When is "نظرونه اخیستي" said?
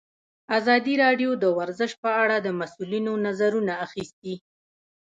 3.25-4.33